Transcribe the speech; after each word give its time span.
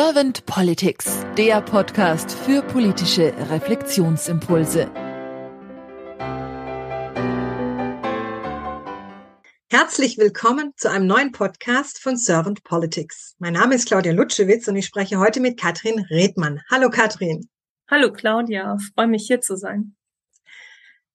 Servant 0.00 0.46
Politics, 0.46 1.26
der 1.36 1.60
Podcast 1.60 2.30
für 2.30 2.62
politische 2.62 3.34
Reflexionsimpulse. 3.50 4.88
Herzlich 9.68 10.16
willkommen 10.16 10.72
zu 10.76 10.88
einem 10.88 11.08
neuen 11.08 11.32
Podcast 11.32 11.98
von 12.00 12.16
Servant 12.16 12.62
Politics. 12.62 13.34
Mein 13.40 13.54
Name 13.54 13.74
ist 13.74 13.88
Claudia 13.88 14.12
Lutschewitz 14.12 14.68
und 14.68 14.76
ich 14.76 14.86
spreche 14.86 15.18
heute 15.18 15.40
mit 15.40 15.58
Katrin 15.58 15.98
Redmann. 16.08 16.60
Hallo 16.70 16.90
Katrin. 16.90 17.48
Hallo 17.90 18.12
Claudia, 18.12 18.76
freue 18.94 19.08
mich 19.08 19.26
hier 19.26 19.40
zu 19.40 19.56
sein. 19.56 19.96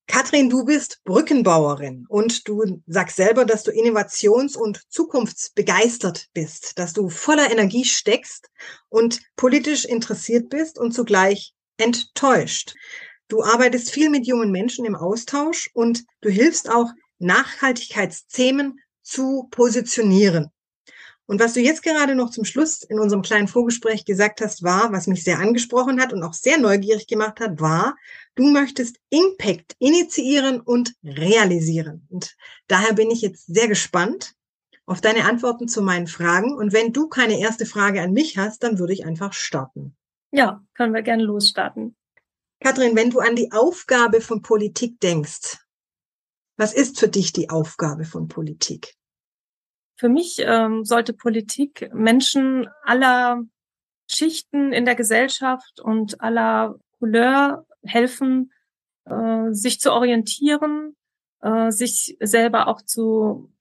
Katrin, 0.07 0.49
du 0.49 0.65
bist 0.65 0.99
Brückenbauerin 1.05 2.05
und 2.09 2.47
du 2.47 2.81
sagst 2.87 3.15
selber, 3.15 3.45
dass 3.45 3.63
du 3.63 3.71
innovations- 3.71 4.57
und 4.57 4.81
zukunftsbegeistert 4.89 6.27
bist, 6.33 6.77
dass 6.77 6.93
du 6.93 7.09
voller 7.09 7.49
Energie 7.51 7.85
steckst 7.85 8.49
und 8.89 9.21
politisch 9.35 9.85
interessiert 9.85 10.49
bist 10.49 10.77
und 10.77 10.93
zugleich 10.93 11.53
enttäuscht. 11.77 12.75
Du 13.29 13.43
arbeitest 13.43 13.91
viel 13.91 14.09
mit 14.09 14.27
jungen 14.27 14.51
Menschen 14.51 14.85
im 14.85 14.95
Austausch 14.95 15.69
und 15.73 16.03
du 16.21 16.29
hilfst 16.29 16.69
auch, 16.69 16.91
Nachhaltigkeitsthemen 17.19 18.79
zu 19.01 19.47
positionieren. 19.49 20.52
Und 21.25 21.39
was 21.39 21.53
du 21.53 21.61
jetzt 21.61 21.83
gerade 21.83 22.15
noch 22.15 22.31
zum 22.31 22.43
Schluss 22.43 22.83
in 22.83 22.99
unserem 22.99 23.21
kleinen 23.21 23.47
Vorgespräch 23.47 24.03
gesagt 24.03 24.41
hast, 24.41 24.61
war, 24.63 24.91
was 24.91 25.07
mich 25.07 25.23
sehr 25.23 25.39
angesprochen 25.39 26.01
hat 26.01 26.11
und 26.11 26.21
auch 26.23 26.33
sehr 26.33 26.57
neugierig 26.57 27.07
gemacht 27.07 27.39
hat, 27.39 27.61
war, 27.61 27.95
du 28.35 28.49
möchtest 28.49 28.97
Impact 29.09 29.75
initiieren 29.79 30.59
und 30.59 30.93
realisieren. 31.03 32.05
Und 32.09 32.35
daher 32.67 32.93
bin 32.93 33.09
ich 33.09 33.21
jetzt 33.21 33.45
sehr 33.47 33.67
gespannt 33.67 34.33
auf 34.85 34.99
deine 34.99 35.23
Antworten 35.23 35.69
zu 35.69 35.81
meinen 35.81 36.07
Fragen. 36.07 36.53
Und 36.53 36.73
wenn 36.73 36.91
du 36.91 37.07
keine 37.07 37.39
erste 37.39 37.65
Frage 37.65 38.01
an 38.01 38.11
mich 38.11 38.37
hast, 38.37 38.63
dann 38.63 38.77
würde 38.77 38.93
ich 38.93 39.05
einfach 39.05 39.31
starten. 39.31 39.95
Ja, 40.31 40.61
können 40.73 40.93
wir 40.93 41.03
gerne 41.03 41.23
losstarten. 41.23 41.95
Kathrin, 42.59 42.95
wenn 42.95 43.11
du 43.11 43.19
an 43.19 43.35
die 43.35 43.51
Aufgabe 43.51 44.19
von 44.19 44.41
Politik 44.41 44.99
denkst, 44.99 45.57
was 46.57 46.73
ist 46.73 46.99
für 46.99 47.07
dich 47.07 47.33
die 47.33 47.49
Aufgabe 47.49 48.03
von 48.03 48.27
Politik? 48.27 48.95
Für 50.03 50.09
mich 50.09 50.35
ähm, 50.39 50.83
sollte 50.83 51.13
Politik 51.13 51.89
Menschen 51.93 52.67
aller 52.83 53.41
Schichten 54.05 54.73
in 54.73 54.83
der 54.83 54.95
Gesellschaft 54.95 55.79
und 55.79 56.19
aller 56.19 56.77
Couleur 56.99 57.65
helfen, 57.85 58.51
äh, 59.05 59.53
sich 59.53 59.79
zu 59.79 59.93
orientieren, 59.93 60.97
äh, 61.39 61.71
sich 61.71 62.17
selber 62.19 62.67
auch 62.67 62.81
zu, 62.81 63.53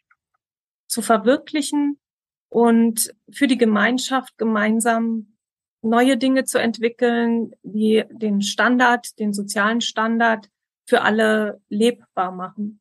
zu 0.88 1.00
verwirklichen 1.00 2.00
und 2.48 3.14
für 3.30 3.46
die 3.46 3.58
Gemeinschaft 3.58 4.36
gemeinsam 4.36 5.36
neue 5.80 6.16
Dinge 6.16 6.42
zu 6.42 6.58
entwickeln, 6.58 7.54
die 7.62 8.02
den 8.10 8.42
Standard, 8.42 9.16
den 9.20 9.32
sozialen 9.32 9.80
Standard 9.80 10.48
für 10.88 11.02
alle 11.02 11.60
lebbar 11.68 12.32
machen. 12.32 12.80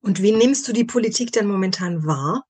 Und 0.00 0.22
wie 0.22 0.32
nimmst 0.32 0.66
du 0.66 0.72
die 0.72 0.84
Politik 0.84 1.30
denn 1.32 1.46
momentan 1.46 2.06
wahr? 2.06 2.46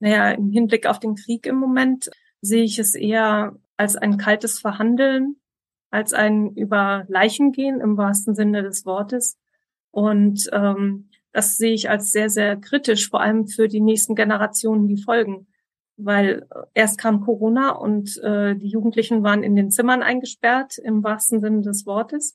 Naja, 0.00 0.30
im 0.32 0.50
Hinblick 0.50 0.86
auf 0.86 0.98
den 0.98 1.14
Krieg 1.14 1.46
im 1.46 1.56
Moment 1.56 2.10
sehe 2.40 2.64
ich 2.64 2.78
es 2.78 2.94
eher 2.94 3.56
als 3.76 3.96
ein 3.96 4.18
kaltes 4.18 4.58
Verhandeln, 4.58 5.36
als 5.90 6.12
ein 6.12 6.54
über 6.54 7.04
Leichen 7.08 7.52
gehen 7.52 7.80
im 7.80 7.96
wahrsten 7.96 8.34
Sinne 8.34 8.62
des 8.62 8.84
Wortes. 8.84 9.38
Und 9.90 10.48
ähm, 10.52 11.08
das 11.32 11.56
sehe 11.56 11.72
ich 11.72 11.90
als 11.90 12.12
sehr, 12.12 12.30
sehr 12.30 12.56
kritisch, 12.56 13.10
vor 13.10 13.20
allem 13.20 13.46
für 13.46 13.68
die 13.68 13.80
nächsten 13.80 14.14
Generationen, 14.14 14.88
die 14.88 15.02
folgen. 15.02 15.46
Weil 15.96 16.46
erst 16.74 16.98
kam 16.98 17.20
Corona 17.20 17.70
und 17.70 18.18
äh, 18.22 18.56
die 18.56 18.68
Jugendlichen 18.68 19.22
waren 19.22 19.42
in 19.44 19.54
den 19.54 19.70
Zimmern 19.70 20.02
eingesperrt, 20.02 20.78
im 20.78 21.04
wahrsten 21.04 21.40
Sinne 21.40 21.62
des 21.62 21.86
Wortes. 21.86 22.34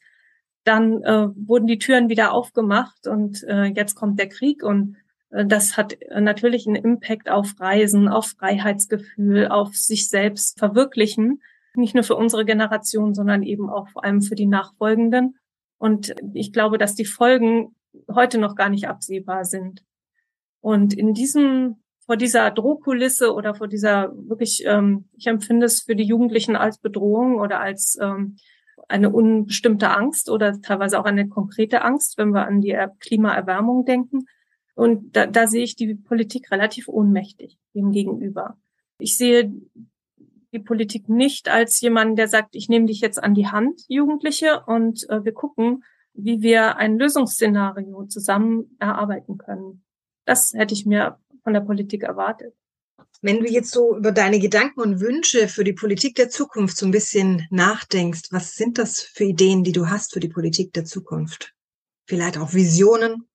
Dann 0.64 1.04
äh, 1.04 1.28
wurden 1.36 1.68
die 1.68 1.80
Türen 1.80 2.10
wieder 2.10 2.32
aufgemacht 2.34 3.08
und 3.08 3.44
äh, 3.44 3.66
jetzt 3.66 3.96
kommt 3.96 4.20
der 4.20 4.30
Krieg 4.30 4.64
und 4.64 4.96
äh, 4.96 5.09
das 5.32 5.78
hat 5.78 5.98
natürlich 6.10 6.68
einen 6.68 6.76
Impact 6.76 7.30
auf 7.30 7.60
Reisen, 7.60 8.08
auf 8.08 8.34
Freiheitsgefühl, 8.38 9.48
auf 9.48 9.76
sich 9.76 10.10
selbst 10.10 10.58
verwirklichen. 10.58 11.42
Nicht 11.76 11.94
nur 11.94 12.04
für 12.04 12.16
unsere 12.16 12.46
Generation, 12.46 13.14
sondern 13.14 13.44
eben 13.44 13.70
auch 13.70 13.88
vor 13.90 14.04
allem 14.04 14.22
für 14.22 14.36
die 14.36 14.48
Nachfolgenden. 14.48 15.38
Und 15.78 16.16
ich 16.34 16.52
glaube, 16.52 16.78
dass 16.78 16.96
die 16.96 17.06
Folgen 17.06 17.76
heute 18.12 18.40
noch 18.40 18.56
gar 18.56 18.70
nicht 18.70 18.88
absehbar 18.88 19.46
sind. 19.46 19.84
Und 20.62 20.94
in 20.94 21.14
diesem, 21.14 21.78
vor 22.06 22.18
dieser 22.18 22.50
Drohkulisse 22.52 23.34
oder 23.34 23.54
vor 23.54 23.68
dieser 23.68 24.12
wirklich, 24.28 24.64
ähm, 24.66 25.06
ich 25.16 25.28
empfinde 25.28 25.68
es 25.68 25.82
für 25.82 25.96
die 25.96 26.04
Jugendlichen 26.04 26.56
als 26.56 26.80
Bedrohung 26.80 27.40
oder 27.40 27.62
als 27.62 27.98
ähm, 28.02 28.38
eine 28.88 29.12
unbestimmte 29.12 29.92
Angst 29.92 30.30
oder 30.30 30.60
teilweise 30.62 31.00
auch 31.00 31.06
eine 31.06 31.30
konkrete 31.30 31.84
Angst, 31.84 32.18
wenn 32.18 32.34
wir 32.34 32.48
an 32.48 32.62
die 32.62 32.76
Klimaerwärmung 33.00 33.86
denken. 33.86 34.26
Und 34.80 35.14
da, 35.18 35.26
da 35.26 35.46
sehe 35.46 35.66
ich 35.66 35.76
die 35.76 35.94
Politik 35.94 36.52
relativ 36.52 36.88
ohnmächtig 36.88 37.58
dem 37.76 37.92
gegenüber. 37.92 38.58
Ich 38.98 39.18
sehe 39.18 39.52
die 40.54 40.60
Politik 40.60 41.10
nicht 41.10 41.50
als 41.50 41.82
jemand, 41.82 42.18
der 42.18 42.30
sagt, 42.30 42.56
ich 42.56 42.70
nehme 42.70 42.86
dich 42.86 43.02
jetzt 43.02 43.22
an 43.22 43.36
die 43.36 43.48
Hand, 43.48 43.82
Jugendliche, 43.90 44.64
und 44.66 45.06
äh, 45.10 45.26
wir 45.26 45.34
gucken, 45.34 45.84
wie 46.14 46.42
wir 46.42 46.78
ein 46.78 46.98
Lösungsszenario 46.98 48.06
zusammen 48.06 48.78
erarbeiten 48.80 49.38
können. 49.38 49.84
Das 50.24 50.54
hätte 50.54 50.74
ich 50.74 50.86
mir 50.86 51.20
von 51.44 51.52
der 51.52 51.62
Politik 51.62 52.04
erwartet. 52.04 52.54
Wenn 53.22 53.42
du 53.42 53.52
jetzt 53.52 53.72
so 53.72 53.98
über 53.98 54.14
deine 54.14 54.40
Gedanken 54.40 54.80
und 54.80 55.02
Wünsche 55.02 55.50
für 55.50 55.66
die 55.66 55.74
Politik 55.74 56.16
der 56.16 56.30
Zukunft 56.30 56.78
so 56.78 56.86
ein 56.86 56.92
bisschen 56.92 57.46
nachdenkst, 57.50 58.30
was 58.32 58.56
sind 58.56 58.78
das 58.78 59.02
für 59.02 59.26
Ideen, 59.26 59.66
die 59.66 59.74
du 59.74 59.90
hast 59.90 60.14
für 60.14 60.22
die 60.22 60.30
Politik 60.30 60.72
der 60.72 60.86
Zukunft? 60.86 61.54
Vielleicht 62.08 62.38
auch 62.38 62.54
Visionen? 62.54 63.29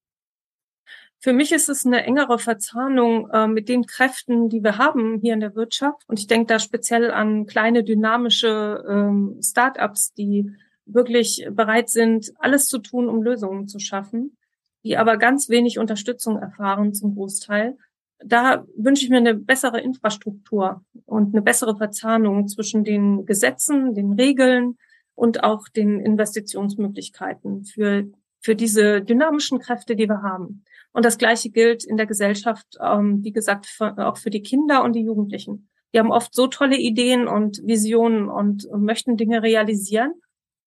Für 1.25 1.33
mich 1.33 1.53
ist 1.53 1.71
es 1.71 1.87
eine 1.87 2.05
engere 2.05 2.39
Verzahnung 2.39 3.31
äh, 3.31 3.47
mit 3.47 3.71
den 3.71 3.87
Kräften, 3.87 4.51
die 4.51 4.63
wir 4.63 4.77
haben 4.77 5.21
hier 5.23 5.33
in 5.33 5.41
der 5.41 5.55
Wirtschaft. 5.55 6.03
Und 6.07 6.19
ich 6.19 6.27
denke 6.27 6.49
da 6.49 6.59
speziell 6.59 7.11
an 7.11 7.47
kleine 7.47 7.83
dynamische 7.83 8.85
ähm, 8.87 9.39
Start-ups, 9.43 10.13
die 10.13 10.53
wirklich 10.85 11.49
bereit 11.51 11.89
sind, 11.89 12.31
alles 12.39 12.67
zu 12.67 12.79
tun, 12.79 13.09
um 13.09 13.23
Lösungen 13.23 13.69
zu 13.69 13.79
schaffen, 13.79 14.37
die 14.85 14.99
aber 14.99 15.17
ganz 15.17 15.49
wenig 15.49 15.79
Unterstützung 15.79 16.39
erfahren 16.39 16.93
zum 16.93 17.15
Großteil 17.15 17.79
da 18.23 18.67
wünsche 18.77 19.05
ich 19.05 19.11
mir 19.11 19.17
eine 19.19 19.35
bessere 19.35 19.81
Infrastruktur 19.81 20.85
und 21.05 21.35
eine 21.35 21.43
bessere 21.43 21.77
Verzahnung 21.77 22.49
zwischen 22.49 22.85
den 22.85 23.27
Gesetzen, 23.27 23.95
den 23.95 24.13
Regeln 24.13 24.79
und 25.15 25.43
auch 25.43 25.69
den 25.69 26.01
Investitionsmöglichkeiten 26.01 27.65
für, 27.65 28.05
für 28.41 28.55
diese 28.55 29.03
dynamischen 29.03 29.59
Kräfte, 29.59 29.97
die 29.97 30.09
wir 30.09 30.23
haben. 30.23 30.65
Und 30.95 31.05
das 31.05 31.19
Gleiche 31.19 31.51
gilt 31.51 31.85
in 31.85 31.97
der 31.97 32.07
Gesellschaft, 32.07 32.79
ähm, 32.81 33.23
wie 33.25 33.33
gesagt, 33.33 33.67
für, 33.67 33.99
auch 33.99 34.17
für 34.17 34.31
die 34.31 34.43
Kinder 34.43 34.85
und 34.85 34.93
die 34.93 35.03
Jugendlichen. 35.03 35.69
Die 35.93 35.99
haben 35.99 36.13
oft 36.13 36.33
so 36.33 36.47
tolle 36.47 36.79
Ideen 36.79 37.27
und 37.27 37.61
Visionen 37.65 38.29
und, 38.29 38.67
möchten 38.73 39.17
Dinge 39.17 39.43
realisieren, 39.43 40.15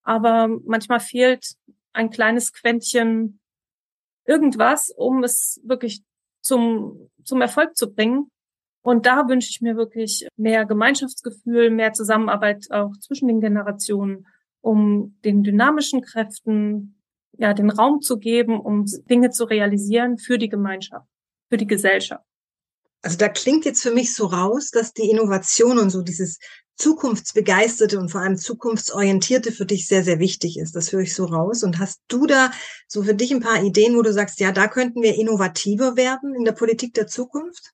aber 0.04 0.50
manchmal 0.66 1.00
fehlt 1.00 1.56
ein 1.94 2.10
kleines 2.10 2.52
Quäntchen 2.52 3.40
irgendwas, 4.26 4.90
um 4.96 5.24
es 5.24 5.62
wirklich 5.64 6.04
zum, 6.42 7.10
zum 7.24 7.42
Erfolg 7.42 7.78
zu 7.78 7.94
bringen. 7.94 8.30
Und 8.82 9.06
da 9.06 9.30
wünsche 9.30 9.50
ich 9.50 9.62
mir 9.62 9.78
wirklich 9.78 10.28
mehr 10.36 10.66
Gemeinschaftsgefühl, 10.66 11.70
mehr 11.70 11.94
Zusammenarbeit 11.94 12.70
auch 12.70 12.92
zwischen 13.00 13.30
den 13.30 13.40
Generationen, 13.40 14.28
um 14.60 15.18
den 15.24 15.44
dynamischen 15.44 16.02
Kräften 16.02 16.97
ja 17.38 17.54
den 17.54 17.70
Raum 17.70 18.02
zu 18.02 18.18
geben, 18.18 18.60
um 18.60 18.86
Dinge 19.10 19.30
zu 19.30 19.46
realisieren 19.46 20.18
für 20.18 20.38
die 20.38 20.50
Gemeinschaft, 20.50 21.08
für 21.50 21.58
die 21.58 21.68
Gesellschaft. 21.68 22.24
Also 23.02 23.18
da 23.18 23.30
klingt 23.30 23.66
jetzt 23.66 23.84
für 23.84 23.92
mich 23.92 24.14
so 24.16 24.26
raus, 24.26 24.72
dass 24.72 24.94
die 24.94 25.10
Innovation 25.10 25.78
und 25.78 25.90
so 25.90 26.02
dieses 26.02 26.40
zukunftsbegeisterte 26.78 28.00
und 28.00 28.10
vor 28.10 28.22
allem 28.22 28.38
zukunftsorientierte 28.38 29.52
für 29.52 29.66
dich 29.66 29.88
sehr, 29.88 30.04
sehr 30.04 30.20
wichtig 30.20 30.60
ist. 30.60 30.76
Das 30.76 30.92
höre 30.92 31.02
ich 31.02 31.16
so 31.16 31.26
raus. 31.26 31.64
Und 31.64 31.80
hast 31.80 32.02
du 32.08 32.28
da 32.28 32.52
so 32.88 33.04
für 33.04 33.16
dich 33.16 33.34
ein 33.34 33.40
paar 33.40 33.64
Ideen, 33.64 33.96
wo 33.96 34.02
du 34.02 34.14
sagst, 34.14 34.40
ja, 34.40 34.52
da 34.52 34.68
könnten 34.68 35.02
wir 35.02 35.16
innovativer 35.16 35.96
werden 35.96 36.36
in 36.36 36.46
der 36.46 36.52
Politik 36.52 36.94
der 36.94 37.08
Zukunft? 37.08 37.74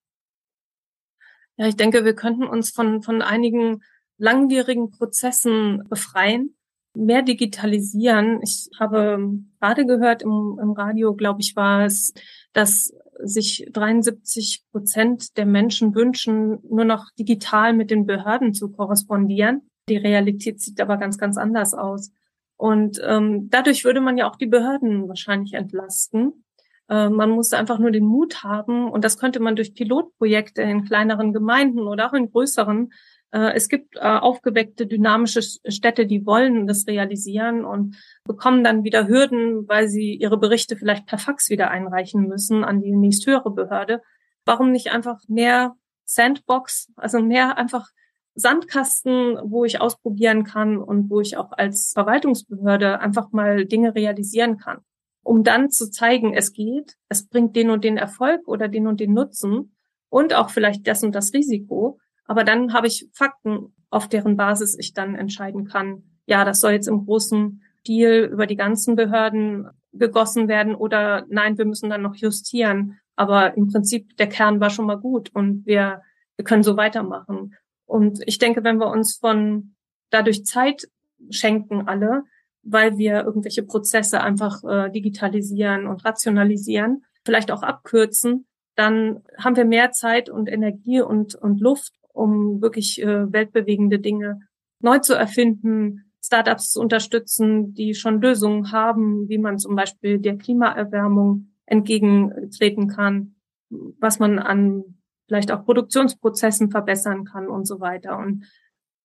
Ja, 1.57 1.67
ich 1.67 1.75
denke, 1.75 2.05
wir 2.05 2.15
könnten 2.15 2.47
uns 2.47 2.71
von, 2.71 3.03
von 3.03 3.21
einigen 3.21 3.83
langwierigen 4.17 4.89
Prozessen 4.89 5.83
befreien, 5.89 6.55
mehr 6.95 7.21
digitalisieren. 7.21 8.39
Ich 8.43 8.69
habe 8.79 9.19
gerade 9.59 9.85
gehört 9.85 10.21
im, 10.21 10.59
im 10.61 10.71
Radio, 10.71 11.15
glaube 11.15 11.41
ich, 11.41 11.55
war 11.55 11.85
es, 11.85 12.13
dass 12.53 12.93
sich 13.19 13.67
73 13.71 14.63
Prozent 14.71 15.37
der 15.37 15.45
Menschen 15.45 15.95
wünschen, 15.95 16.59
nur 16.69 16.85
noch 16.85 17.11
digital 17.17 17.73
mit 17.73 17.91
den 17.91 18.05
Behörden 18.05 18.53
zu 18.53 18.71
korrespondieren. 18.71 19.69
Die 19.89 19.97
Realität 19.97 20.61
sieht 20.61 20.81
aber 20.81 20.97
ganz, 20.97 21.17
ganz 21.17 21.37
anders 21.37 21.73
aus. 21.73 22.11
Und 22.57 23.01
ähm, 23.05 23.49
dadurch 23.49 23.83
würde 23.83 24.01
man 24.01 24.17
ja 24.17 24.29
auch 24.29 24.35
die 24.35 24.45
Behörden 24.45 25.07
wahrscheinlich 25.07 25.53
entlasten. 25.53 26.45
Äh, 26.89 27.09
man 27.09 27.31
musste 27.31 27.57
einfach 27.57 27.79
nur 27.79 27.91
den 27.91 28.05
Mut 28.05 28.43
haben, 28.43 28.89
und 28.89 29.03
das 29.03 29.17
könnte 29.17 29.39
man 29.39 29.55
durch 29.55 29.73
Pilotprojekte 29.73 30.61
in 30.61 30.85
kleineren 30.85 31.33
Gemeinden 31.33 31.87
oder 31.87 32.09
auch 32.09 32.13
in 32.13 32.31
größeren 32.31 32.91
es 33.39 33.67
gibt 33.67 33.95
äh, 33.95 33.99
aufgeweckte, 33.99 34.85
dynamische 34.85 35.41
Städte, 35.41 36.05
die 36.05 36.25
wollen 36.25 36.67
das 36.67 36.85
realisieren 36.87 37.65
und 37.65 37.97
bekommen 38.25 38.63
dann 38.63 38.83
wieder 38.83 39.07
Hürden, 39.07 39.67
weil 39.67 39.87
sie 39.87 40.13
ihre 40.13 40.37
Berichte 40.37 40.75
vielleicht 40.75 41.07
per 41.07 41.17
Fax 41.17 41.49
wieder 41.49 41.71
einreichen 41.71 42.27
müssen 42.27 42.63
an 42.63 42.79
die 42.79 42.95
nächsthöhere 42.95 43.51
Behörde. 43.51 44.01
Warum 44.45 44.71
nicht 44.71 44.91
einfach 44.91 45.19
mehr 45.27 45.75
Sandbox, 46.05 46.91
also 46.95 47.21
mehr 47.21 47.57
einfach 47.57 47.89
Sandkasten, 48.35 49.37
wo 49.43 49.65
ich 49.65 49.81
ausprobieren 49.81 50.43
kann 50.43 50.77
und 50.77 51.09
wo 51.09 51.21
ich 51.21 51.37
auch 51.37 51.51
als 51.51 51.91
Verwaltungsbehörde 51.93 52.99
einfach 52.99 53.31
mal 53.31 53.65
Dinge 53.65 53.95
realisieren 53.95 54.57
kann, 54.57 54.79
um 55.23 55.43
dann 55.43 55.69
zu 55.69 55.89
zeigen, 55.89 56.33
es 56.33 56.53
geht, 56.53 56.97
es 57.09 57.27
bringt 57.27 57.55
den 57.55 57.69
und 57.69 57.83
den 57.83 57.97
Erfolg 57.97 58.47
oder 58.47 58.67
den 58.67 58.87
und 58.87 58.99
den 58.99 59.13
Nutzen 59.13 59.75
und 60.09 60.33
auch 60.33 60.49
vielleicht 60.49 60.87
das 60.87 61.03
und 61.03 61.13
das 61.13 61.33
Risiko. 61.33 61.99
Aber 62.25 62.43
dann 62.43 62.73
habe 62.73 62.87
ich 62.87 63.07
Fakten, 63.13 63.73
auf 63.89 64.07
deren 64.07 64.37
Basis 64.37 64.77
ich 64.77 64.93
dann 64.93 65.15
entscheiden 65.15 65.65
kann, 65.65 66.03
ja, 66.25 66.45
das 66.45 66.61
soll 66.61 66.71
jetzt 66.71 66.87
im 66.87 67.05
großen 67.05 67.61
Stil 67.81 68.29
über 68.31 68.47
die 68.47 68.55
ganzen 68.55 68.95
Behörden 68.95 69.67
gegossen 69.91 70.47
werden 70.47 70.73
oder 70.73 71.25
nein, 71.29 71.57
wir 71.57 71.65
müssen 71.65 71.89
dann 71.89 72.01
noch 72.01 72.15
justieren. 72.15 72.99
Aber 73.15 73.55
im 73.55 73.67
Prinzip 73.67 74.17
der 74.17 74.27
Kern 74.27 74.59
war 74.59 74.69
schon 74.69 74.85
mal 74.85 74.97
gut 74.97 75.29
und 75.33 75.65
wir, 75.65 76.01
wir 76.35 76.45
können 76.45 76.63
so 76.63 76.77
weitermachen. 76.77 77.55
Und 77.85 78.19
ich 78.25 78.39
denke, 78.39 78.63
wenn 78.63 78.77
wir 78.77 78.87
uns 78.87 79.17
von 79.17 79.75
dadurch 80.09 80.45
Zeit 80.45 80.87
schenken 81.29 81.87
alle, 81.87 82.23
weil 82.63 82.97
wir 82.97 83.23
irgendwelche 83.23 83.63
Prozesse 83.63 84.21
einfach 84.21 84.63
äh, 84.63 84.89
digitalisieren 84.89 85.85
und 85.85 86.05
rationalisieren, 86.05 87.03
vielleicht 87.25 87.51
auch 87.51 87.61
abkürzen, 87.61 88.47
dann 88.75 89.23
haben 89.37 89.55
wir 89.55 89.65
mehr 89.65 89.91
Zeit 89.91 90.29
und 90.29 90.49
Energie 90.49 91.01
und, 91.01 91.35
und 91.35 91.59
Luft, 91.59 91.93
um 92.13 92.61
wirklich 92.61 93.01
äh, 93.01 93.31
weltbewegende 93.31 93.99
Dinge 93.99 94.41
neu 94.79 94.99
zu 94.99 95.13
erfinden, 95.13 96.11
Startups 96.23 96.71
zu 96.71 96.79
unterstützen, 96.79 97.73
die 97.73 97.93
schon 97.93 98.21
Lösungen 98.21 98.71
haben, 98.71 99.27
wie 99.27 99.37
man 99.37 99.59
zum 99.59 99.75
Beispiel 99.75 100.19
der 100.19 100.37
Klimaerwärmung 100.37 101.49
entgegentreten 101.65 102.87
kann, 102.87 103.35
was 103.69 104.19
man 104.19 104.39
an 104.39 104.83
vielleicht 105.27 105.51
auch 105.51 105.65
Produktionsprozessen 105.65 106.71
verbessern 106.71 107.25
kann 107.25 107.47
und 107.47 107.65
so 107.65 107.79
weiter. 107.79 108.17
Und 108.17 108.45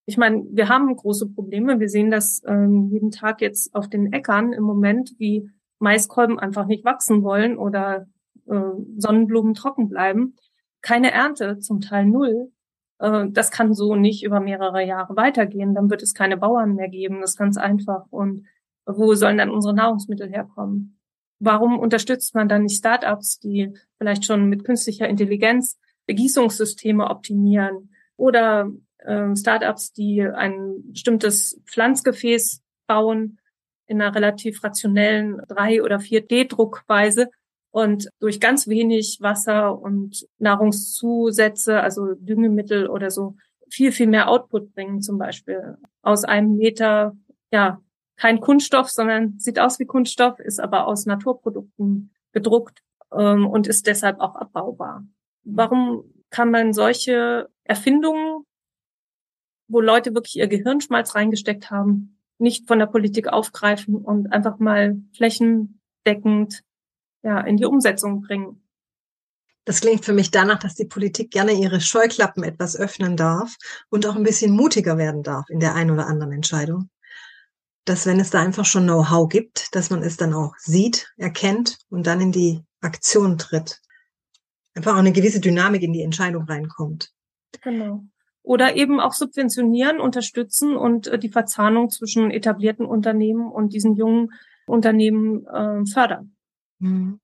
ich 0.04 0.16
meine, 0.16 0.44
wir 0.50 0.69
haben 0.69 0.94
große 0.94 1.28
Probleme. 1.28 1.81
Wir 1.81 1.88
sehen 1.88 2.11
das 2.11 2.43
ähm, 2.46 2.88
jeden 2.90 3.11
Tag 3.11 3.40
jetzt 3.40 3.75
auf 3.75 3.88
den 3.88 4.12
Äckern 4.12 4.52
im 4.52 4.62
Moment, 4.62 5.14
wie 5.19 5.50
Maiskolben 5.78 6.38
einfach 6.38 6.66
nicht 6.66 6.84
wachsen 6.84 7.22
wollen 7.22 7.56
oder 7.56 8.06
äh, 8.46 8.61
Sonnenblumen 8.96 9.54
trocken 9.54 9.88
bleiben. 9.88 10.37
Keine 10.81 11.12
Ernte, 11.12 11.58
zum 11.58 11.81
Teil 11.81 12.06
null. 12.06 12.52
Äh, 12.98 13.26
das 13.30 13.50
kann 13.50 13.74
so 13.74 13.94
nicht 13.94 14.24
über 14.24 14.40
mehrere 14.40 14.84
Jahre 14.84 15.16
weitergehen. 15.16 15.74
Dann 15.74 15.90
wird 15.90 16.02
es 16.02 16.14
keine 16.14 16.36
Bauern 16.36 16.74
mehr 16.74 16.88
geben. 16.88 17.20
Das 17.20 17.30
ist 17.30 17.38
ganz 17.38 17.56
einfach. 17.56 18.06
Und 18.10 18.46
wo 18.86 19.14
sollen 19.14 19.38
dann 19.38 19.50
unsere 19.50 19.74
Nahrungsmittel 19.74 20.28
herkommen? 20.28 20.98
Warum 21.40 21.78
unterstützt 21.78 22.34
man 22.34 22.48
dann 22.48 22.64
nicht 22.64 22.78
Startups, 22.78 23.38
die 23.38 23.72
vielleicht 23.98 24.24
schon 24.24 24.48
mit 24.48 24.64
künstlicher 24.64 25.08
Intelligenz 25.08 25.78
Begießungssysteme 26.06 27.08
optimieren 27.08 27.90
oder 28.16 28.72
äh, 28.98 29.36
Startups, 29.36 29.92
die 29.92 30.22
ein 30.22 30.82
bestimmtes 30.90 31.60
Pflanzgefäß 31.66 32.62
bauen 32.86 33.38
in 33.86 34.00
einer 34.00 34.14
relativ 34.14 34.64
rationellen 34.64 35.40
3 35.48 35.82
oder 35.82 35.98
4D-Druckweise 35.98 37.28
und 37.70 38.08
durch 38.18 38.40
ganz 38.40 38.68
wenig 38.68 39.18
Wasser 39.20 39.78
und 39.78 40.26
Nahrungszusätze, 40.38 41.80
also 41.80 42.14
Düngemittel 42.14 42.88
oder 42.88 43.10
so, 43.10 43.36
viel, 43.70 43.92
viel 43.92 44.06
mehr 44.06 44.28
Output 44.28 44.74
bringen, 44.74 45.02
zum 45.02 45.18
Beispiel 45.18 45.76
aus 46.02 46.24
einem 46.24 46.56
Meter, 46.56 47.16
ja, 47.52 47.80
kein 48.16 48.40
Kunststoff, 48.40 48.90
sondern 48.90 49.38
sieht 49.38 49.60
aus 49.60 49.78
wie 49.78 49.84
Kunststoff, 49.84 50.40
ist 50.40 50.60
aber 50.60 50.86
aus 50.86 51.06
Naturprodukten 51.06 52.10
gedruckt 52.32 52.82
ähm, 53.12 53.46
und 53.46 53.66
ist 53.66 53.86
deshalb 53.86 54.20
auch 54.20 54.34
abbaubar. 54.34 55.06
Warum 55.44 56.04
kann 56.30 56.50
man 56.50 56.72
solche 56.72 57.48
Erfindungen, 57.64 58.44
wo 59.68 59.80
Leute 59.80 60.14
wirklich 60.14 60.36
ihr 60.36 60.48
Gehirnschmalz 60.48 61.14
reingesteckt 61.14 61.70
haben, 61.70 62.18
nicht 62.38 62.66
von 62.66 62.78
der 62.78 62.86
Politik 62.86 63.28
aufgreifen 63.28 63.96
und 63.96 64.32
einfach 64.32 64.58
mal 64.58 64.96
flächendeckend 65.14 66.64
ja, 67.22 67.40
in 67.40 67.56
die 67.56 67.64
Umsetzung 67.64 68.22
bringen? 68.22 68.62
Das 69.64 69.80
klingt 69.80 70.04
für 70.04 70.14
mich 70.14 70.30
danach, 70.30 70.58
dass 70.58 70.74
die 70.74 70.86
Politik 70.86 71.30
gerne 71.30 71.52
ihre 71.52 71.80
Scheuklappen 71.80 72.42
etwas 72.42 72.74
öffnen 72.74 73.16
darf 73.16 73.56
und 73.90 74.06
auch 74.06 74.16
ein 74.16 74.22
bisschen 74.22 74.52
mutiger 74.52 74.96
werden 74.96 75.22
darf 75.22 75.48
in 75.50 75.60
der 75.60 75.74
einen 75.74 75.90
oder 75.90 76.06
anderen 76.06 76.32
Entscheidung. 76.32 76.88
Dass 77.84 78.06
wenn 78.06 78.20
es 78.20 78.30
da 78.30 78.40
einfach 78.40 78.64
schon 78.64 78.84
Know-how 78.84 79.28
gibt, 79.28 79.74
dass 79.74 79.90
man 79.90 80.02
es 80.02 80.16
dann 80.16 80.32
auch 80.32 80.54
sieht, 80.56 81.12
erkennt 81.16 81.78
und 81.90 82.06
dann 82.06 82.20
in 82.20 82.32
die 82.32 82.62
Aktion 82.80 83.36
tritt 83.36 83.80
einfach 84.78 84.94
auch 84.94 84.98
eine 84.98 85.12
gewisse 85.12 85.40
Dynamik 85.40 85.82
in 85.82 85.92
die 85.92 86.02
Entscheidung 86.02 86.44
reinkommt. 86.44 87.12
Genau. 87.62 88.04
Oder 88.42 88.76
eben 88.76 89.00
auch 89.00 89.12
subventionieren, 89.12 90.00
unterstützen 90.00 90.76
und 90.76 91.08
äh, 91.08 91.18
die 91.18 91.28
Verzahnung 91.28 91.90
zwischen 91.90 92.30
etablierten 92.30 92.86
Unternehmen 92.86 93.50
und 93.50 93.74
diesen 93.74 93.94
jungen 93.94 94.32
Unternehmen 94.66 95.46
äh, 95.46 95.84
fördern. 95.84 96.36
Mhm. 96.78 97.20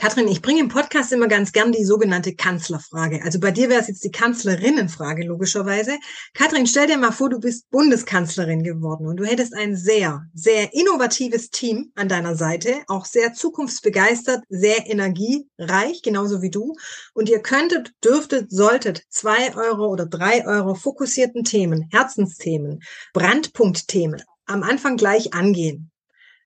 Katrin, 0.00 0.28
ich 0.28 0.40
bringe 0.40 0.60
im 0.60 0.68
Podcast 0.68 1.12
immer 1.12 1.28
ganz 1.28 1.52
gern 1.52 1.72
die 1.72 1.84
sogenannte 1.84 2.34
Kanzlerfrage. 2.34 3.20
Also 3.22 3.38
bei 3.38 3.50
dir 3.50 3.68
wäre 3.68 3.82
es 3.82 3.88
jetzt 3.88 4.02
die 4.02 4.10
Kanzlerinnenfrage, 4.10 5.26
logischerweise. 5.26 5.98
Katrin, 6.32 6.66
stell 6.66 6.86
dir 6.86 6.96
mal 6.96 7.12
vor, 7.12 7.28
du 7.28 7.38
bist 7.38 7.68
Bundeskanzlerin 7.68 8.62
geworden 8.62 9.06
und 9.06 9.18
du 9.18 9.26
hättest 9.26 9.54
ein 9.54 9.76
sehr, 9.76 10.24
sehr 10.32 10.72
innovatives 10.72 11.50
Team 11.50 11.92
an 11.96 12.08
deiner 12.08 12.34
Seite, 12.34 12.76
auch 12.86 13.04
sehr 13.04 13.34
zukunftsbegeistert, 13.34 14.42
sehr 14.48 14.88
energiereich, 14.90 16.00
genauso 16.02 16.40
wie 16.40 16.50
du. 16.50 16.76
Und 17.12 17.28
ihr 17.28 17.42
könntet, 17.42 17.92
dürftet, 18.02 18.50
solltet 18.50 19.02
zwei 19.10 19.54
Euro 19.54 19.86
oder 19.88 20.06
drei 20.06 20.46
Euro 20.46 20.76
fokussierten 20.76 21.44
Themen, 21.44 21.90
Herzensthemen, 21.90 22.80
Brandpunktthemen 23.12 24.22
am 24.46 24.62
Anfang 24.62 24.96
gleich 24.96 25.34
angehen. 25.34 25.90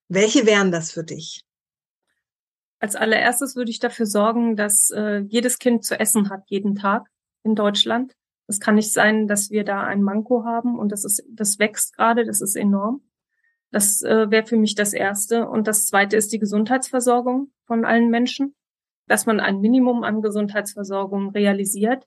Welche 0.09 0.45
wären 0.45 0.73
das 0.73 0.91
für 0.91 1.05
dich? 1.05 1.45
Als 2.85 2.97
allererstes 2.97 3.57
würde 3.57 3.71
ich 3.71 3.79
dafür 3.79 4.05
sorgen, 4.05 4.57
dass 4.57 4.91
äh, 4.91 5.21
jedes 5.21 5.59
Kind 5.59 5.87
zu 5.87 5.99
essen 5.99 6.29
hat, 6.29 6.43
jeden 6.49 6.75
Tag 6.75 7.09
in 7.43 7.55
Deutschland. 7.55 8.15
Es 8.47 8.61
kann 8.61 8.75
nicht 8.75 8.93
sein, 8.93 9.27
dass 9.27 9.51
wir 9.51 9.65
da 9.65 9.85
ein 9.85 10.03
Manko 10.03 10.44
haben 10.44 10.79
und 10.79 10.93
das 10.93 11.06
ist, 11.06 11.25
das 11.31 11.58
wächst 11.58 11.97
gerade, 11.97 12.27
das 12.27 12.43
ist 12.43 12.56
enorm. 12.56 13.01
Das 13.70 14.03
äh, 14.03 14.31
wäre 14.31 14.44
für 14.44 14.58
mich 14.58 14.75
das 14.75 14.93
Erste. 14.93 15.49
Und 15.49 15.67
das 15.67 15.87
Zweite 15.87 16.19
ist 16.19 16.31
die 16.35 16.39
Gesundheitsversorgung 16.39 17.53
von 17.65 17.87
allen 17.87 18.11
Menschen, 18.11 18.55
dass 19.06 19.25
man 19.25 19.41
ein 19.41 19.63
Minimum 19.63 20.05
an 20.05 20.20
Gesundheitsversorgung 20.20 21.31
realisiert. 21.31 22.06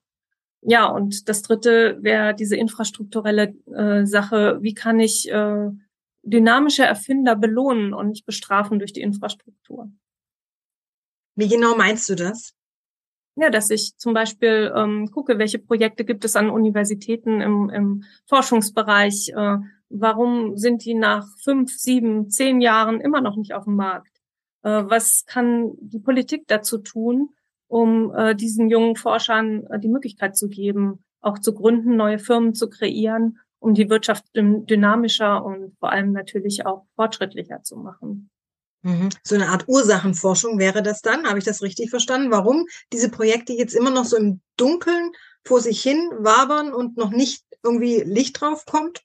Ja, 0.62 0.86
und 0.86 1.28
das 1.28 1.42
Dritte 1.42 1.98
wäre 2.02 2.36
diese 2.36 2.56
infrastrukturelle 2.56 3.56
äh, 3.74 4.06
Sache. 4.06 4.60
Wie 4.62 4.76
kann 4.76 5.00
ich 5.00 5.28
äh, 5.32 5.72
dynamische 6.22 6.86
Erfinder 6.86 7.36
belohnen 7.36 7.96
und 7.96 8.10
nicht 8.10 8.28
bestrafen 8.28 8.78
durch 8.78 8.94
die 8.94 9.02
Infrastruktur? 9.02 9.90
Wie 11.38 11.48
genau 11.48 11.76
meinst 11.78 12.10
du 12.10 12.16
das? 12.16 12.56
Ja, 13.36 13.52
dass 13.52 13.70
ich 13.70 13.96
zum 13.98 14.16
Beispiel 14.16 14.74
ähm, 14.76 15.12
gucke, 15.12 15.38
welche 15.38 15.60
Projekte 15.60 16.04
gibt 16.04 16.26
es 16.26 16.36
an 16.36 16.50
Universitäten 16.50 17.42
im, 17.42 17.70
im 17.70 18.04
Forschungsbereich. 18.26 19.30
Äh, 19.36 19.58
warum 19.90 20.58
sind 20.58 20.84
die 20.84 20.96
nach 20.96 21.28
fünf, 21.44 21.78
sieben, 21.78 22.32
zehn 22.32 22.60
Jahren 22.60 23.00
immer 23.00 23.22
noch 23.22 23.36
nicht 23.36 23.54
auf 23.54 23.66
dem 23.66 23.76
Markt? 23.76 24.18
Äh, 24.64 24.86
was 24.88 25.26
kann 25.28 25.74
die 25.80 26.00
Politik 26.00 26.48
dazu 26.48 26.80
tun, 26.80 27.30
um 27.68 28.12
äh, 28.16 28.34
diesen 28.34 28.68
jungen 28.72 28.96
Forschern 28.96 29.68
äh, 29.68 29.80
die 29.80 29.90
Möglichkeit 29.90 30.36
zu 30.36 30.50
geben, 30.50 31.04
auch 31.22 31.38
zu 31.38 31.54
gründen, 31.54 31.96
neue 31.96 32.18
Firmen 32.18 32.56
zu 32.56 32.68
kreieren, 32.68 33.38
um 33.60 33.76
die 33.76 33.92
Wirtschaft 33.92 34.26
dynamischer 34.34 35.46
und 35.46 35.78
vor 35.78 35.92
allem 35.92 36.14
natürlich 36.14 36.66
auch 36.66 36.88
fortschrittlicher 36.96 37.62
zu 37.62 37.76
machen? 37.76 38.32
Mhm. 38.88 39.10
So 39.22 39.36
eine 39.36 39.50
Art 39.50 39.66
Ursachenforschung 39.68 40.60
wäre 40.60 40.82
das 40.82 41.02
dann, 41.02 41.28
habe 41.28 41.40
ich 41.40 41.44
das 41.44 41.62
richtig 41.62 41.90
verstanden? 41.90 42.32
Warum 42.32 42.66
diese 42.94 43.12
Projekte 43.12 43.52
jetzt 43.52 43.76
immer 43.76 43.90
noch 43.90 44.06
so 44.06 44.16
im 44.16 44.40
Dunkeln 44.56 45.12
vor 45.44 45.60
sich 45.60 45.82
hin 45.82 46.10
wabern 46.20 46.74
und 46.74 46.96
noch 46.96 47.12
nicht 47.12 47.44
irgendwie 47.64 48.02
Licht 48.06 48.40
drauf 48.40 48.66
kommt? 48.66 49.02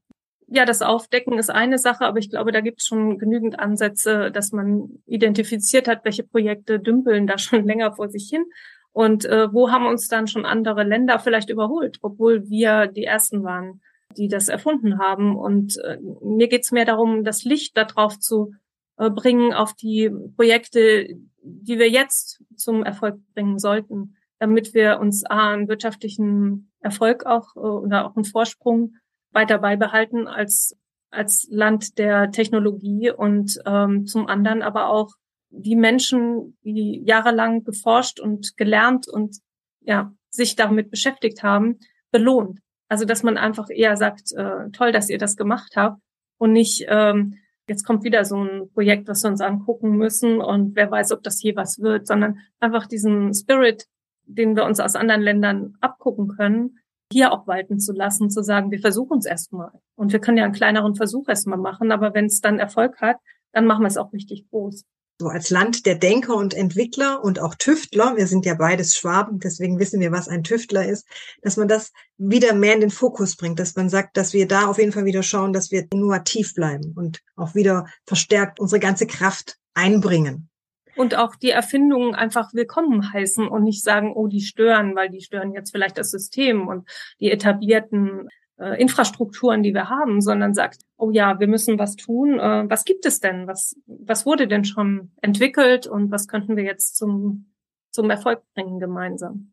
Ja, 0.47 0.65
das 0.65 0.83
Aufdecken 0.83 1.37
ist 1.37 1.51
eine 1.51 1.79
Sache, 1.79 2.05
aber 2.05 2.19
ich 2.19 2.31
glaube, 2.31 2.53
da 2.53 2.61
gibt 2.61 2.81
es 2.81 2.87
schon 2.87 3.19
genügend 3.19 3.59
Ansätze, 3.59 4.31
dass 4.31 4.53
man 4.53 5.03
identifiziert 5.07 5.89
hat, 5.89 6.05
welche 6.05 6.23
Projekte 6.23 6.79
dümpeln 6.79 7.27
da 7.27 7.37
schon 7.39 7.67
länger 7.67 7.93
vor 7.93 8.09
sich 8.09 8.29
hin 8.31 8.45
und 8.93 9.25
äh, 9.25 9.53
wo 9.53 9.73
haben 9.73 9.87
uns 9.87 10.07
dann 10.07 10.29
schon 10.29 10.47
andere 10.47 10.85
Länder 10.85 11.19
vielleicht 11.19 11.51
überholt, 11.51 11.99
obwohl 12.03 12.49
wir 12.49 12.87
die 12.87 13.05
Ersten 13.05 13.43
waren, 13.43 13.81
die 14.17 14.29
das 14.29 14.49
erfunden 14.49 14.99
haben. 14.99 15.37
Und 15.37 15.79
äh, 15.79 15.99
mir 16.23 16.47
geht's 16.47 16.71
mehr 16.71 16.85
darum, 16.85 17.25
das 17.25 17.43
Licht 17.43 17.77
darauf 17.77 18.21
zu 18.21 18.53
bringen 18.97 19.53
auf 19.53 19.75
die 19.75 20.11
Projekte, 20.37 21.09
die 21.43 21.79
wir 21.79 21.91
jetzt 21.91 22.43
zum 22.57 22.85
Erfolg 22.85 23.19
bringen 23.35 23.59
sollten, 23.59 24.17
damit 24.39 24.75
wir 24.75 25.01
uns 25.01 25.25
A, 25.25 25.53
einen 25.53 25.69
wirtschaftlichen 25.69 26.73
Erfolg 26.81 27.27
auch 27.27 27.57
äh, 27.57 27.61
oder 27.61 28.07
auch 28.07 28.17
einen 28.17 28.25
Vorsprung 28.25 28.97
weiter 29.33 29.59
beibehalten 29.59 30.29
als 30.29 30.77
als 31.11 31.47
Land 31.51 31.99
der 31.99 32.31
Technologie 32.31 33.11
und 33.11 33.59
ähm, 33.67 34.07
zum 34.07 34.27
anderen 34.29 34.63
aber 34.63 34.89
auch 34.89 35.11
die 35.51 35.77
Menschen, 35.77 36.57
die 36.63 37.03
jahrelang 37.05 37.65
geforscht 37.65 38.19
und 38.19 38.57
gelernt 38.57 39.09
und 39.09 39.37
ja 39.81 40.13
sich 40.31 40.57
damit 40.57 40.91
beschäftigt 40.91 41.43
haben, 41.43 41.79
belohnt. 42.11 42.61
Also 42.89 43.05
dass 43.05 43.23
man 43.23 43.37
einfach 43.37 43.69
eher 43.71 43.97
sagt, 43.97 44.33
äh, 44.33 44.71
toll, 44.73 44.93
dass 44.93 45.11
ihr 45.11 45.19
das 45.19 45.37
gemacht 45.37 45.75
habt 45.77 46.01
und 46.39 46.53
nicht 46.53 46.87
ähm, 46.89 47.39
jetzt 47.69 47.85
kommt 47.85 48.05
wieder 48.05 48.25
so 48.25 48.43
ein 48.43 48.71
Projekt, 48.73 49.09
was 49.09 49.23
wir 49.23 49.31
uns 49.31 49.41
angucken 49.41 49.97
müssen 49.97 50.41
und 50.41 50.75
wer 50.75 50.91
weiß, 50.91 51.13
ob 51.13 51.23
das 51.23 51.43
je 51.43 51.57
was 51.57 51.81
wird, 51.81 52.07
sondern 52.07 52.39
einfach 52.61 52.87
diesen 52.87 53.33
Spirit, 53.35 53.87
den 54.25 54.57
wir 54.57 54.65
uns 54.65 54.81
aus 54.81 54.97
anderen 54.97 55.23
Ländern 55.23 55.75
abgucken 55.81 56.29
können, 56.29 56.79
hier 57.13 57.33
auch 57.33 57.47
walten 57.47 57.79
zu 57.79 57.93
lassen, 57.93 58.31
zu 58.31 58.43
sagen, 58.43 58.71
wir 58.71 58.81
versuchen 58.81 59.19
es 59.19 59.27
erstmal. 59.27 59.73
Und 59.97 60.13
wir 60.13 60.21
können 60.21 60.39
ja 60.39 60.45
einen 60.45 60.55
kleineren 60.55 60.95
Versuch 60.95 61.29
erstmal 61.29 61.59
machen, 61.59 61.93
aber 61.93 62.15
wenn 62.15 62.27
es 62.27 62.41
dann 62.41 62.59
Erfolg 62.59 63.01
hat, 63.01 63.17
dann 63.53 63.67
machen 63.67 63.83
wir 63.83 63.89
es 63.89 63.99
auch 63.99 64.13
richtig 64.13 64.49
groß 64.49 64.85
so 65.19 65.29
als 65.29 65.51
Land 65.51 65.87
der 65.87 65.95
Denker 65.95 66.35
und 66.35 66.55
Entwickler 66.55 67.23
und 67.23 67.41
auch 67.41 67.55
Tüftler, 67.55 68.17
wir 68.17 68.27
sind 68.27 68.45
ja 68.45 68.55
beides 68.55 68.97
Schwaben, 68.97 69.39
deswegen 69.39 69.79
wissen 69.79 70.01
wir, 70.01 70.11
was 70.11 70.29
ein 70.29 70.43
Tüftler 70.43 70.87
ist, 70.87 71.07
dass 71.43 71.57
man 71.57 71.69
das 71.69 71.93
wieder 72.19 72.55
mehr 72.55 72.75
in 72.75 72.81
den 72.81 72.91
Fokus 72.91 73.37
bringt, 73.37 73.59
dass 73.59 73.77
man 73.77 73.89
sagt, 73.89 74.17
dass 74.17 74.33
wir 74.33 74.49
da 74.49 74.67
auf 74.67 74.79
jeden 74.79 74.93
Fall 74.93 75.05
wieder 75.05 75.23
schauen, 75.23 75.53
dass 75.53 75.71
wir 75.71 75.87
innovativ 75.93 76.55
bleiben 76.55 76.93
und 76.97 77.21
auch 77.37 77.55
wieder 77.55 77.87
verstärkt 78.07 78.59
unsere 78.59 78.81
ganze 78.81 79.07
Kraft 79.07 79.59
einbringen. 79.75 80.49
Und 80.95 81.15
auch 81.15 81.37
die 81.37 81.51
Erfindungen 81.51 82.15
einfach 82.15 82.53
willkommen 82.53 83.13
heißen 83.13 83.49
und 83.49 83.65
nicht 83.65 83.83
sagen, 83.83 84.13
oh, 84.15 84.27
die 84.27 84.43
stören, 84.43 84.95
weil 84.95 85.09
die 85.09 85.23
stören 85.23 85.53
jetzt 85.53 85.71
vielleicht 85.71 85.97
das 85.97 86.11
System 86.11 86.69
und 86.69 86.87
die 87.19 87.31
etablierten 87.31 88.29
äh, 88.63 88.81
Infrastrukturen, 88.81 89.63
die 89.63 89.75
wir 89.75 89.89
haben, 89.89 90.21
sondern 90.21 90.55
sagt, 90.55 90.83
oh 90.97 91.11
ja, 91.11 91.41
wir 91.41 91.49
müssen 91.49 91.79
was 91.79 91.97
tun. 91.97 92.39
Äh, 92.39 92.71
was 92.71 92.85
gibt 92.85 93.05
es 93.05 93.21
denn? 93.21 93.47
Was, 93.47 93.77
was 93.87 94.25
wurde 94.25 94.47
denn 94.47 94.65
schon 94.65 95.13
entwickelt 95.21 95.87
und 95.87 96.11
was 96.11 96.29
könnten 96.29 96.57
wir 96.57 96.65
jetzt 96.65 96.97
zum, 96.97 97.53
zum 97.91 98.09
Erfolg 98.09 98.43
bringen 98.55 98.79
gemeinsam? 98.79 99.53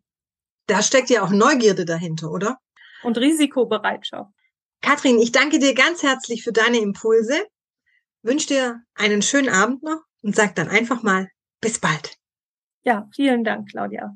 Da 0.67 0.83
steckt 0.83 1.09
ja 1.09 1.23
auch 1.23 1.31
Neugierde 1.31 1.85
dahinter, 1.85 2.31
oder? 2.31 2.59
Und 3.03 3.17
Risikobereitschaft. 3.17 4.31
Katrin, 4.81 5.19
ich 5.19 5.31
danke 5.31 5.59
dir 5.59 5.73
ganz 5.73 6.03
herzlich 6.03 6.43
für 6.43 6.51
deine 6.51 6.77
Impulse, 6.77 7.33
wünsche 8.21 8.47
dir 8.47 8.81
einen 8.93 9.21
schönen 9.21 9.49
Abend 9.49 9.83
noch 9.83 10.01
und 10.21 10.35
sag 10.35 10.55
dann 10.55 10.69
einfach 10.69 11.03
mal 11.03 11.29
bis 11.61 11.79
bald. 11.79 12.17
Ja, 12.83 13.09
vielen 13.13 13.43
Dank, 13.43 13.69
Claudia. 13.69 14.15